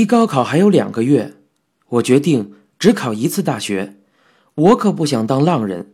[0.00, 1.34] 离高考还有两个月，
[1.88, 3.98] 我决定只考一次大学。
[4.54, 5.92] 我可不想当浪人，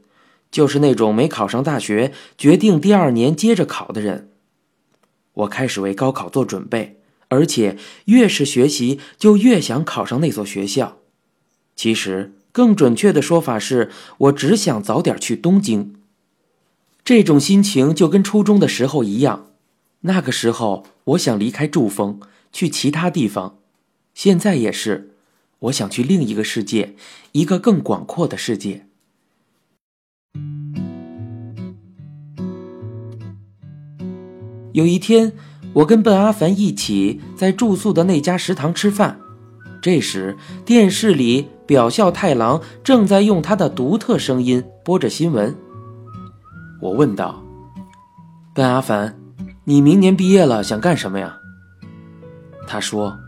[0.48, 4.30] 就是那种没考上大学，决定第二年接着考的人。
[5.32, 10.98] 我开始为高考做准备，而且越是学习，就越想考上那所学校。
[11.74, 15.96] 其实，更准确的说法是，我只想早点去东京。
[17.04, 19.48] 这种心情就跟初中的时候一样。
[20.02, 22.20] 那个时候，我想离开祝丰，
[22.52, 23.58] 去其他地方。
[24.16, 25.10] 现在也是，
[25.58, 26.96] 我想去另一个世界，
[27.32, 28.86] 一个更广阔的世界。
[34.72, 35.34] 有一天，
[35.74, 39.20] 我跟笨阿凡一起在住宿的那家食堂吃饭，
[39.82, 45.54] 这时电视里表孝太郎正在用他的独特声音播着新闻。
[46.80, 47.44] 我问道
[48.56, 49.14] ：“笨阿凡。”
[49.64, 51.36] 你明年毕业了，想干什么呀？
[52.66, 53.18] 他说：“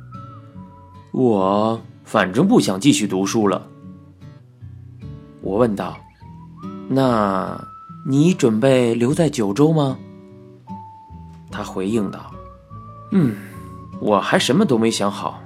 [1.12, 3.66] 我反正不想继续读书了。”
[5.40, 5.96] 我问道
[6.88, 7.64] ：“那
[8.06, 9.98] 你准备留在九州吗？”
[11.50, 12.30] 他回应道
[13.12, 13.36] ：“嗯，
[14.00, 15.40] 我还什么都没想好。”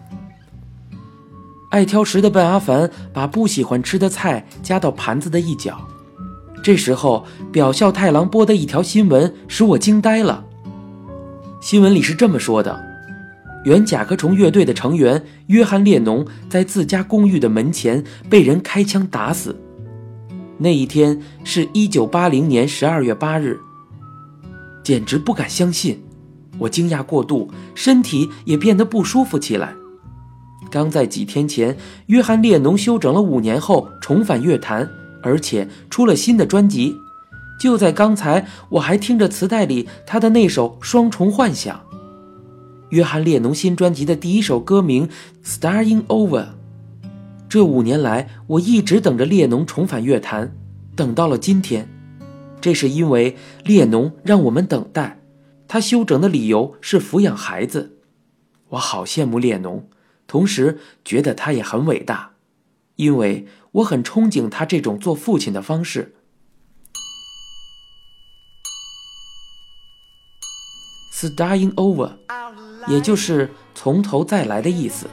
[1.70, 5.88] 爱挑食的笨阿凡把不喜欢吃的菜夹到盘子的一角。
[6.62, 10.44] 这时候，表孝太郎播的一条新闻使我惊呆了。
[11.60, 12.91] 新闻里是这么说的：
[13.64, 19.56] 原甲壳虫乐队的成员约翰列侬在自家公寓的门前被人开枪打死。
[20.58, 23.58] 那一天是一九八零年十二月八日，
[24.82, 26.02] 简直不敢相信！
[26.58, 29.72] 我惊讶过度，身体也变得不舒服起来。
[30.70, 34.88] 刚在几天前，约翰列侬休整了五年后重返乐坛，
[35.22, 36.96] 而且出了新的专辑。
[37.60, 41.76] 就在刚才，我还听着磁带里他的那首《双重幻想》。
[42.92, 45.08] 约翰列侬新专辑的第一首歌名
[45.42, 46.44] 《Starting Over》。
[47.48, 50.54] 这五年来，我一直等着列侬重返乐坛，
[50.94, 51.88] 等到了今天。
[52.60, 55.18] 这是因为列侬让我们等待。
[55.66, 57.96] 他休整的理由是抚养孩子。
[58.68, 59.88] 我好羡慕列侬，
[60.26, 62.32] 同时觉得他也很伟大，
[62.96, 66.14] 因为我很憧憬他这种做父亲的方式。
[71.14, 72.16] Starting over，
[72.88, 75.06] 也就是从头再来的意思。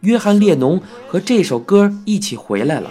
[0.00, 2.90] 约翰列侬和这首歌一起回来了，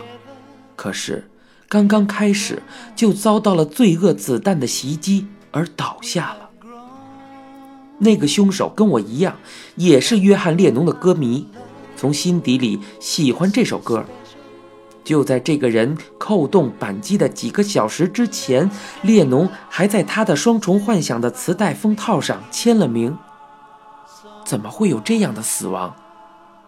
[0.75, 1.29] 可是
[1.69, 2.61] 刚刚开始
[2.95, 6.49] 就遭到了罪恶子弹的袭击而倒下了。
[7.99, 9.37] 那个凶手跟我一样，
[9.75, 11.47] 也是约翰列侬的歌迷，
[11.95, 14.05] 从心底里喜欢这首歌。
[15.03, 18.69] 就在这个人扣动扳机的几个小时之前，
[19.01, 23.17] 列侬还在他的《双重幻想》的磁带封套上签了名。
[24.47, 25.95] 怎么会有这样的死亡？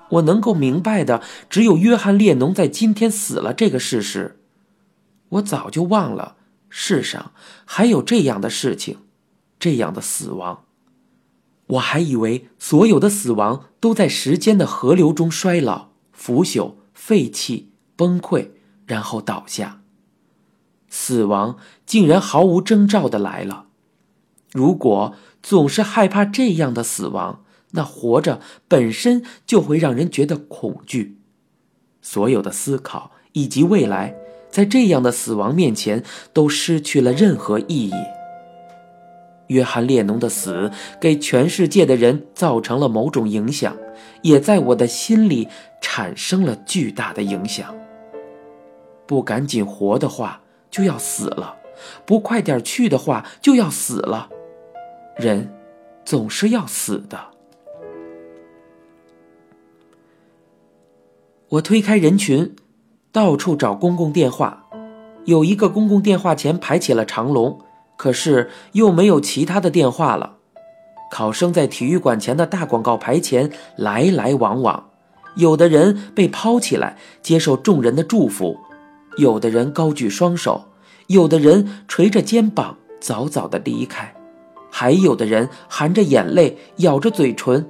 [0.09, 4.41] 我能够明白的只有约翰列侬在今天死了这个事实。
[5.29, 6.35] 我早就忘了
[6.67, 7.31] 世上
[7.63, 8.97] 还有这样的事情，
[9.57, 10.65] 这样的死亡。
[11.67, 17.71] 我还以为所有的死亡都在时间的河流中衰老、腐朽、废弃。
[17.95, 18.51] 崩溃，
[18.85, 19.81] 然后倒下。
[20.89, 23.65] 死亡竟然毫无征兆的来了。
[24.53, 31.17] 如果总是害怕这样的死亡，那活着本身就会让人觉得恐惧。
[32.01, 34.15] 所有的思考以及未来，
[34.49, 36.03] 在这样的死亡面前
[36.33, 37.93] 都失去了任何意义。
[39.47, 40.71] 约翰列侬的死
[41.01, 43.75] 给全世界的人造成了某种影响，
[44.21, 45.47] 也在我的心里
[45.81, 47.75] 产生了巨大的影响。
[49.07, 51.57] 不赶紧活的话，就要死了；
[52.05, 54.29] 不快点去的话，就要死了。
[55.17, 55.51] 人
[56.05, 57.28] 总是要死的。
[61.49, 62.55] 我推开人群，
[63.11, 64.67] 到处找公共电话。
[65.25, 67.59] 有一个公共电话前排起了长龙，
[67.97, 70.35] 可是又没有其他的电话了。
[71.11, 74.89] 考生在体育馆前的大广告牌前来来往往，
[75.37, 78.59] 有的人被抛起来，接受众人的祝福。
[79.17, 80.65] 有的人高举双手，
[81.07, 84.13] 有的人垂着肩膀早早的离开，
[84.69, 87.67] 还有的人含着眼泪咬着嘴唇。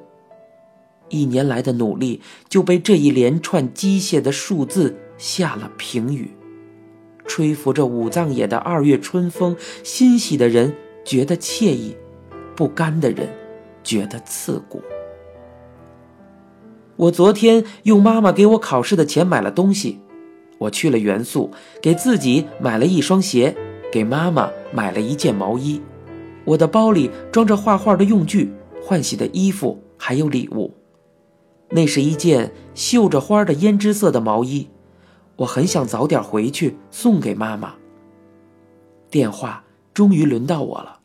[1.09, 6.31] 一年来的努力就被这一连串机械的数字下了评语。
[7.25, 10.75] 吹拂着武藏野的二月春风，欣喜的人
[11.05, 11.95] 觉得惬意，
[12.55, 13.29] 不甘的人
[13.83, 14.81] 觉得刺骨。
[16.95, 19.99] 我昨天用妈妈给我考试的钱买了东西。
[20.57, 21.51] 我去了元素，
[21.81, 23.55] 给自己买了一双鞋，
[23.91, 25.81] 给妈妈买了一件毛衣。
[26.43, 28.51] 我的包里装着画画的用具、
[28.81, 30.73] 换洗的衣服，还有礼物。
[31.71, 34.69] 那是一件绣着花的胭脂色的毛衣，
[35.37, 37.75] 我很想早点回去送给妈妈。
[39.11, 39.63] 电话
[39.93, 40.99] 终于轮到我了，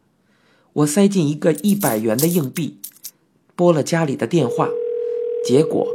[0.73, 2.79] 我塞进一个一百元的硬币，
[3.55, 4.69] 拨了家里的电话，
[5.45, 5.87] 结果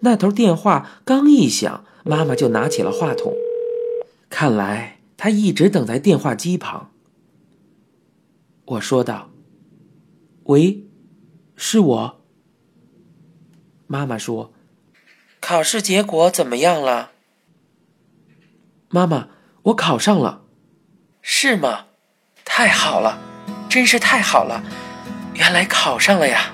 [0.00, 3.34] 那头电话刚一响，妈妈就拿起了话筒，
[4.30, 6.90] 看来她一直等在电话机旁。
[8.64, 9.30] 我说道
[10.44, 10.86] ：“喂，
[11.56, 12.20] 是我。”
[13.86, 14.52] 妈妈说
[15.40, 17.12] ：“考试结果怎么样了？”
[18.90, 19.28] 妈妈，
[19.64, 20.42] 我考上了。
[21.20, 21.86] 是吗？
[22.44, 23.18] 太好了，
[23.68, 24.62] 真是太好了！
[25.34, 26.52] 原来考上了呀。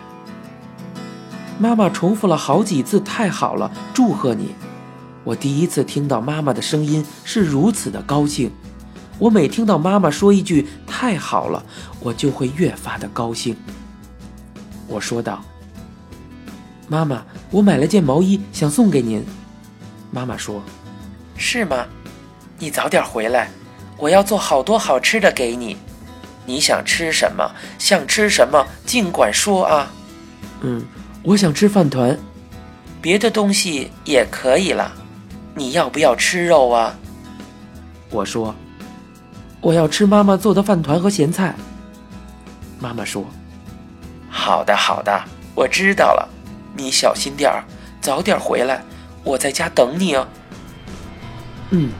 [1.59, 4.55] 妈妈重复了好几次“太好了”，祝贺你。
[5.25, 8.50] 我第一次听到妈妈的声音是如此的高兴。
[9.19, 11.62] 我每听到妈妈说一句“太好了”，
[12.00, 13.55] 我就会越发的高兴。
[14.88, 15.44] 我说道
[16.91, 17.23] ：“妈妈，
[17.53, 19.25] 我买了件毛衣，想送给您。”
[20.11, 20.61] 妈妈说
[21.39, 21.87] ：“是吗？
[22.59, 23.49] 你早点回来，
[23.97, 25.77] 我要做好多好吃的给你。
[26.45, 27.49] 你想吃什么？
[27.79, 28.67] 想吃什么？
[28.85, 29.89] 尽管说啊。
[30.63, 30.83] ”“嗯，
[31.23, 32.19] 我想吃饭团，
[33.01, 34.91] 别的东西也可以了。
[35.55, 36.93] 你要不要吃肉啊？”
[38.11, 38.53] 我说。
[39.61, 41.55] 我要吃妈妈做的饭团和咸菜。
[42.81, 43.25] 妈妈说
[44.29, 45.23] ：“好的，好的，
[45.55, 46.29] 我知道了。
[46.81, 47.65] 你小心点儿，
[48.00, 48.82] 早点回来，
[49.23, 50.27] 我在家等你哦。”
[51.71, 51.91] 嗯。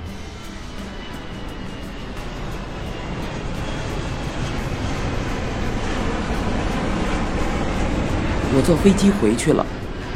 [8.53, 9.65] 我坐飞机回去了，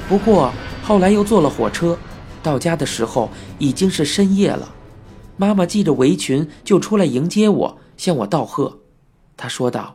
[0.09, 0.53] 不过
[0.83, 1.97] 后来又坐了火车，
[2.43, 4.75] 到家的时候已经是深夜了。
[5.37, 8.81] 妈妈系着围裙就出来迎接我，向我道贺。
[9.37, 9.95] 她说道：“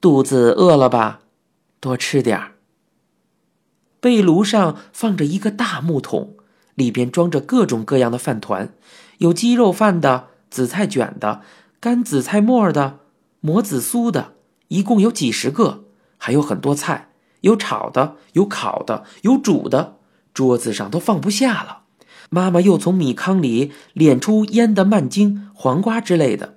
[0.00, 1.20] 肚子饿了吧？
[1.78, 2.52] 多吃点儿。”
[4.06, 6.36] 被炉上放着一个大木桶，
[6.76, 8.72] 里边装着各种各样的饭团，
[9.18, 11.42] 有鸡肉饭的、紫菜卷的、
[11.80, 13.00] 干紫菜末的、
[13.40, 14.34] 磨紫苏的，
[14.68, 15.82] 一共有几十个，
[16.18, 17.08] 还有很多菜，
[17.40, 19.96] 有炒的，有烤的，有煮的，
[20.32, 21.80] 桌子上都放不下了。
[22.30, 26.54] 妈妈又从米糠里敛出腌的蔓茎、黄瓜之类的，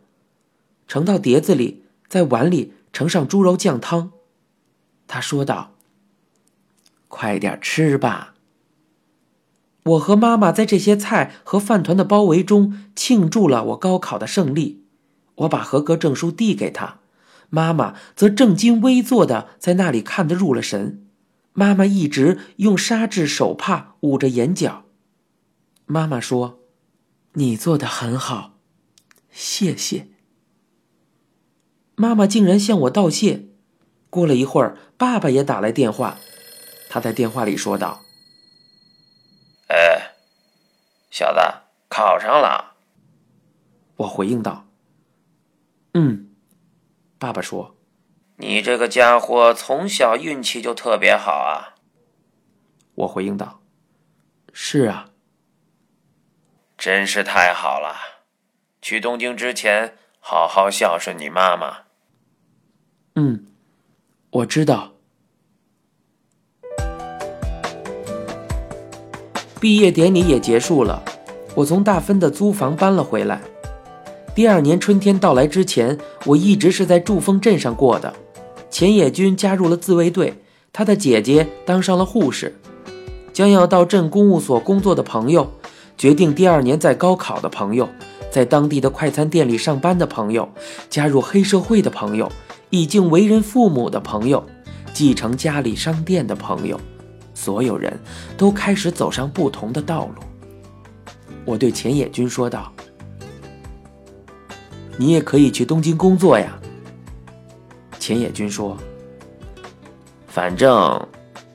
[0.88, 4.12] 盛到碟子里，在碗里盛上猪肉酱汤。
[5.08, 5.72] 她说道
[7.10, 8.36] ：“快点吃吧。”
[9.84, 14.86] 我和妈妈在这些菜和饭团的包围中庆祝了我高考的胜利。
[15.36, 17.00] 我把合格证书递给她，
[17.50, 21.08] 妈妈则正襟危坐的在那里看得入了神。
[21.54, 24.84] 妈妈一直用纱质手帕捂着眼角。
[25.86, 26.60] 妈妈说
[27.34, 28.60] ：“你做的很好，
[29.32, 30.08] 谢谢。”
[31.96, 33.48] 妈妈竟然向我道谢。
[34.10, 36.20] 过了一会儿，爸爸也打来电话，
[36.90, 38.02] 他在电话里说道
[39.70, 40.16] ：“哎，
[41.12, 41.40] 小子，
[41.88, 42.76] 考上了。”
[43.98, 44.66] 我回应道
[45.94, 46.32] ：“嗯。”
[47.20, 47.78] 爸爸说
[48.38, 51.76] ：“你这个家伙从小运气就特别好啊。”
[52.96, 53.62] 我回应道
[54.52, 55.12] ：“是啊。”
[56.78, 58.24] 真是太好了！
[58.82, 61.84] 去东京之前，好好孝顺你妈妈。
[63.16, 63.48] 嗯，
[64.32, 64.94] 我知道。
[69.60, 71.04] 毕业典礼也结束了，
[71.54, 73.42] 我从大分的租房搬了回来。
[74.34, 78.14] 第二年春天到来之前，我一直是在祝丰镇上过的。
[78.70, 80.34] 钱野君加入了自卫队，
[80.72, 82.58] 他的姐姐当上了护士，
[83.34, 85.52] 将要到镇公务所工作的朋友。
[85.98, 87.90] 决定第二年再高考的朋友，
[88.32, 90.48] 在当地的快餐店里上班的朋友，
[90.90, 92.32] 加入黑社会的朋友，
[92.70, 94.42] 已经为人父母的朋友，
[94.94, 96.80] 继承家里商店的朋友，
[97.40, 97.98] 所有人
[98.38, 100.22] 都开始走上不同的道路。
[101.46, 102.70] 我对钱野君说道
[105.00, 106.60] ：“你也可以去东京工作呀。”
[107.98, 108.76] 钱野君说
[110.28, 111.08] ：“反正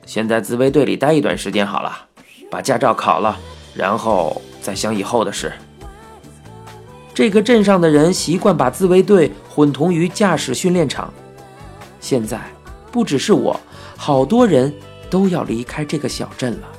[0.07, 1.95] 先在自卫队里待一段时间好了，
[2.49, 3.37] 把驾照考了。”
[3.75, 5.53] 然后再想以后的事。
[7.13, 11.13] 这个镇上的人习惯把自卫队混同于驾驶训练场。
[11.99, 12.41] 现在，
[12.91, 13.59] 不只是我，
[13.95, 14.73] 好多人
[15.09, 16.71] 都要离开这个小镇了。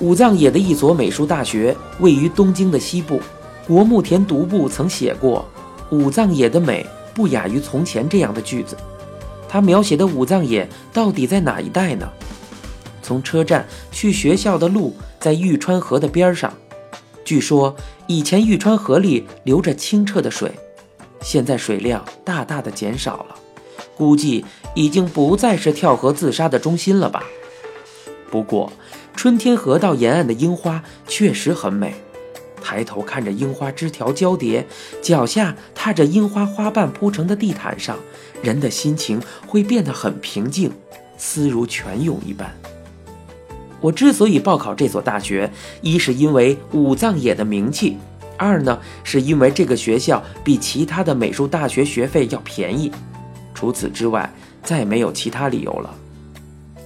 [0.00, 3.20] 武藏野的一所美术大学位于东京的西部。
[3.64, 5.48] 国木田独步曾写过
[5.90, 8.76] ：“武藏野的美不亚于从前”这样的句子。
[9.48, 12.10] 他描写的武藏野到底在哪一带呢？
[13.00, 16.52] 从车站去学校的路在玉川河的边上。
[17.24, 17.76] 据说
[18.08, 20.50] 以前玉川河里流着清澈的水，
[21.22, 23.36] 现在水量大大的减少了，
[23.96, 27.24] 估计已经不再是跳河自杀的中心了吧。
[28.30, 28.72] 不过，
[29.14, 31.94] 春天河道沿岸的樱花确实很美。
[32.62, 34.66] 抬头看着樱花枝条交叠，
[35.02, 37.98] 脚下踏着樱花花瓣铺成的地毯上，
[38.40, 40.72] 人的心情会变得很平静，
[41.18, 42.56] 思如泉涌一般。
[43.80, 45.50] 我之所以报考这所大学，
[45.80, 47.98] 一是因为武藏野的名气，
[48.42, 52.90] 二呢是因为这个学校比其他的美术大学学费要便宜。
[53.54, 54.32] 除此之外，
[54.64, 55.94] 再没有其他理由了。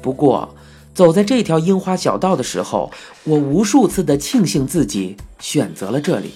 [0.02, 0.54] 不过，
[0.94, 2.92] 走在这条樱花小道的时候，
[3.24, 6.32] 我无数次的庆幸自己选择了这里。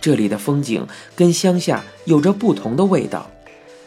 [0.00, 3.30] 这里的风景跟乡下有着不同的味道，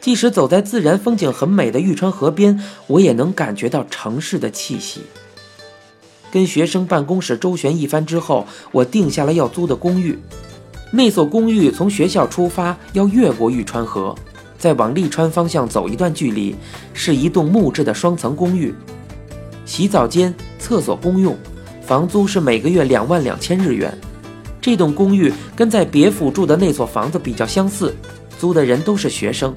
[0.01, 5.01] 即使走在自然风景很美的玉川河边，我也能感觉到城市的气息。
[6.37, 10.15] 跟学生办公室周旋一番之后，我定下了要租的公寓。
[10.91, 14.13] 那所公寓从学校出发要越过玉川河，
[14.55, 16.55] 再往利川方向走一段距离，
[16.93, 18.71] 是一栋木质的双层公寓，
[19.65, 21.35] 洗澡间、厕所公用，
[21.81, 23.91] 房租是每个月两万两千日元。
[24.61, 27.95] 这栋公寓跟在别府住的那所房子比较相似，
[28.37, 29.55] 租的人都是学生。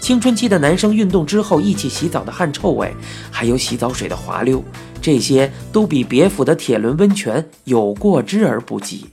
[0.00, 2.90] 青春期的男生运动之后一起洗澡的汗臭味，
[3.30, 4.64] 还有洗澡水的滑溜，
[5.06, 9.06] 这些都比别府的铁轮温泉有过之而不及。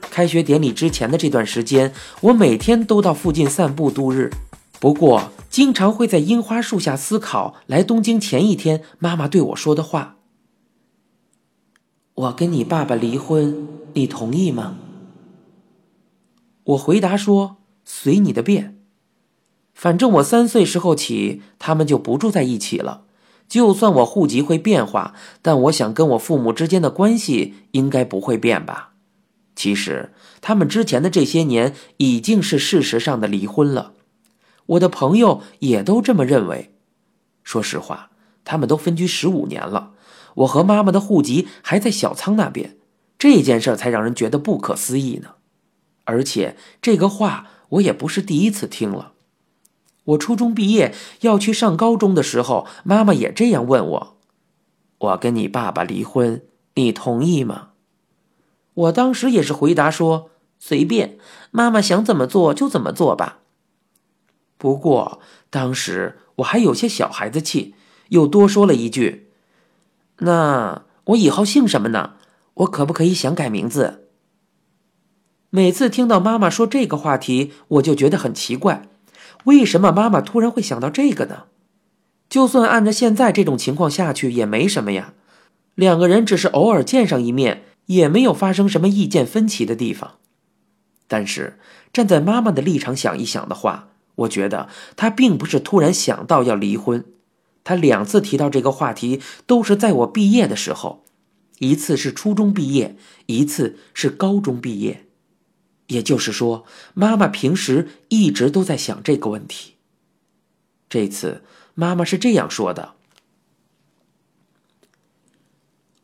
[0.00, 4.32] 开学典礼之前的这段时间，我每天都到附近散步度日，
[4.80, 10.16] 不过经常会在樱花树下思考来东京前一天妈妈对我说的话
[12.14, 14.78] ：“我跟你爸爸离婚，你同意吗？”
[16.64, 18.78] 我回答说：“随你的便。”
[19.76, 23.02] 反正我三岁时候起，他们就不住在一起了。
[23.48, 28.92] 就算我户籍会变化，但我想跟我父母之间的关系应该不会变吧。
[29.54, 33.92] 其实他们之前的这些年已经是事实上的离婚了，
[34.66, 36.74] 我的朋友也都这么认为。
[37.42, 38.10] 说实话，
[38.44, 39.92] 他们都分居十五年了，
[40.34, 42.76] 我和妈妈的户籍还在小仓那边，
[43.18, 45.30] 这件事才让人觉得不可思议呢。
[46.04, 49.12] 而且这个话我也不是第一次听了。
[50.06, 54.16] 我初中毕业要去上高中的时候，妈妈也这样问我
[54.98, 56.42] ：“我跟你爸爸离婚，
[56.74, 57.70] 你同意吗？”
[58.74, 61.18] 我当时也是回答说：“随便，
[61.50, 63.38] 妈妈想怎么做就怎么做吧。”
[64.58, 65.20] 不过
[65.50, 67.74] 当时我还有些小孩子气，
[68.08, 69.30] 又多说了一句
[70.20, 72.14] ：“那我以后姓什么呢？
[72.54, 74.08] 我可不可以想改名字？”
[75.50, 78.88] 每次听到妈妈说这个话题，我就觉得很奇怪。
[79.46, 81.44] 为什么妈妈突然会想到这个呢？
[82.28, 85.14] 就算按照现在这种情况下去也没什么呀，
[85.76, 90.16] 两个人只是偶尔见上一面，也没有发生什么意见分歧的地方。
[91.06, 91.60] 但是
[91.92, 97.04] 站在妈妈的立场想一想的话，我觉得她并不是突然想到要离婚，
[97.62, 101.04] 她两次提到这个话题都是在我毕业的时候，
[101.60, 105.05] 一次是初中毕业，一次是高中毕业。
[105.88, 106.64] 也就是说，
[106.94, 109.74] 妈妈平时一直都在想这个问题。
[110.88, 111.42] 这次
[111.74, 112.94] 妈妈是这样说的：“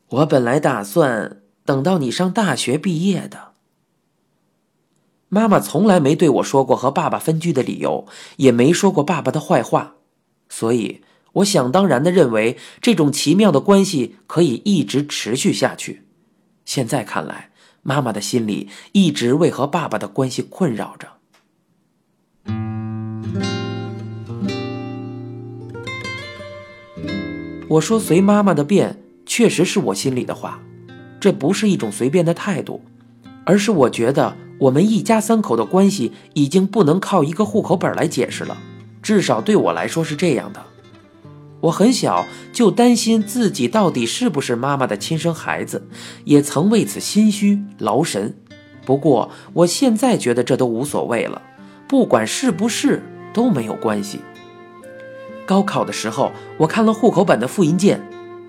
[0.08, 3.52] 我本来打算等到你上大学毕业的。”
[5.30, 9.94] 妈妈从来没对我说过和爸爸分居的理由，也没说过爸爸的坏话，
[10.48, 11.02] 所以
[11.34, 16.06] 我想当然的认为这种奇妙的关系可以一直持续下去。
[16.64, 17.51] 现在看来。
[17.82, 21.08] 妈妈的心里一直为和爸爸的关系困扰着。
[27.68, 30.60] 我说随妈妈的便，确实是我心里的话，
[31.18, 32.82] 这不是一种随便的态度，
[33.44, 38.58] 而是我觉得我们一家三口的关系已经不能靠一个户口本来解释了，
[39.02, 40.71] 至少对我来说是这样的。
[41.62, 45.86] 我很小就担心自己到底是不是妈妈的亲生孩子，
[46.24, 48.36] 也曾为此心虚劳神。
[48.84, 51.40] 不过我现在觉得这都无所谓了，
[51.86, 53.02] 不管是不是
[53.32, 54.18] 都没有关系。
[55.46, 58.00] 高考的时候，我看了户口本的复印件，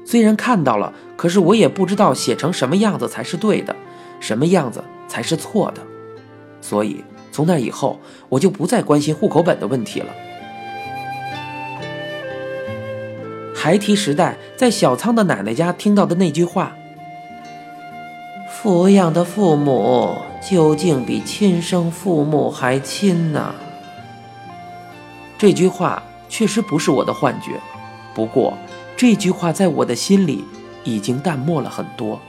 [0.03, 3.75] 虽然看到了，可是我也不知道写成什么样子才是对的，
[4.19, 5.81] 什么样子才是错的。
[6.61, 10.07] 所以从那以后，我就不再关心户口本的问题了。
[13.63, 16.75] 孩提时代在小仓的奶奶家听到的那句话
[18.51, 23.55] ：“抚养的父母究竟比亲生父母还亲呢？”
[25.39, 27.57] 这句话确实不是我的幻觉，
[28.13, 28.57] 不过
[28.97, 30.43] 这句话在我的心里
[30.83, 32.19] 已经淡漠了很多。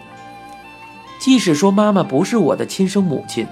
[1.19, 3.45] 即使说妈妈不是我的亲生母亲，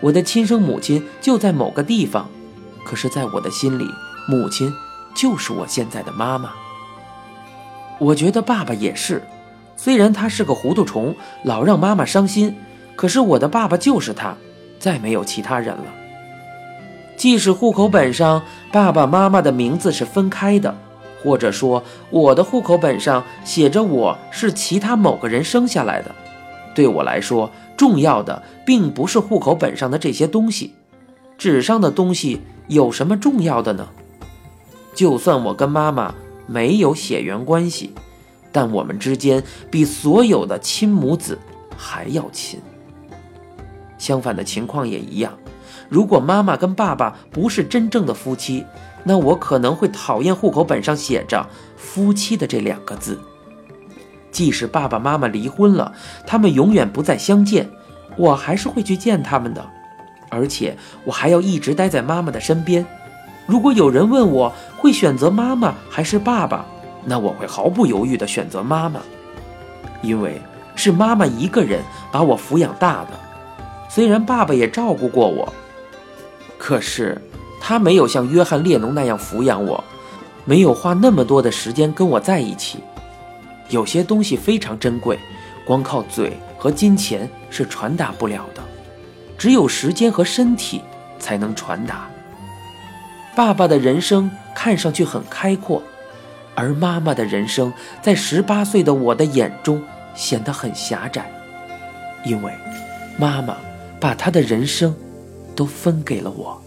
[0.00, 2.28] 我的亲生母亲就在某个地方，
[2.84, 3.84] 可是，在我的心里，
[4.28, 4.72] 母亲
[5.14, 6.50] 就是我现在的妈妈。
[7.98, 9.22] 我觉得爸爸也是，
[9.76, 12.56] 虽然他是个糊涂虫，老让妈妈伤心，
[12.94, 14.36] 可是我的爸爸就是他，
[14.78, 15.84] 再没有其他人了。
[17.16, 20.72] 即使户口本上爸爸妈妈的名字是分开的，
[21.24, 26.14] 或者说我的户口本上写着我是其他某个人生下来的，
[26.74, 30.74] 对我来说，重要的并不是户口本上的这些东西，
[31.36, 33.88] 纸上的东西有什么重要的呢？
[34.94, 36.14] 就算我跟妈妈。
[36.48, 37.92] 没有血缘关系，
[38.50, 41.38] 但我们之间比所有的亲母子
[41.76, 42.60] 还要亲。
[43.98, 45.38] 相反的情况也一样，
[45.88, 48.64] 如果妈妈跟爸爸不是真正的夫妻，
[49.04, 53.20] 那我可能会讨厌户口本上写着“夫妻”的这两个字。
[54.30, 55.92] 即使爸爸妈妈离婚了，
[56.26, 57.68] 他们永远不再相见，
[58.16, 59.68] 我还是会去见他们的，
[60.30, 62.86] 而且我还要一直待在妈妈的身边。
[63.48, 66.66] 如果有人问我会选择妈妈还是爸爸，
[67.06, 69.00] 那我会毫不犹豫地选择妈妈，
[70.02, 70.38] 因为
[70.76, 73.10] 是妈妈一个人把我抚养大的。
[73.88, 75.50] 虽然爸爸也照顾过我，
[76.58, 77.18] 可是
[77.58, 79.82] 他没有像约翰列侬那样抚养我，
[80.44, 82.80] 没有花那么多的时间跟我在一起。
[83.70, 85.18] 有些东西非常珍贵，
[85.66, 88.62] 光靠嘴和金钱是传达不了的，
[89.38, 90.82] 只有时间和身体
[91.18, 92.10] 才能传达。
[93.38, 95.80] 爸爸的人生看上去很开阔，
[96.56, 99.80] 而妈妈的人生在十八岁的我的眼中
[100.12, 101.30] 显得很狭窄，
[102.24, 102.52] 因为
[103.16, 103.56] 妈妈
[104.00, 104.92] 把她的人生
[105.54, 106.60] 都分给了我。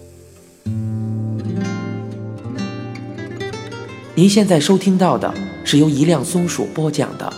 [4.16, 5.34] 您现在收听到的
[5.66, 7.34] 是由一辆松鼠播讲的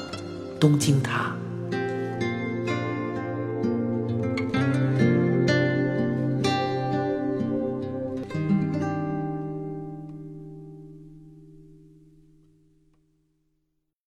[0.60, 1.36] 《东京塔》。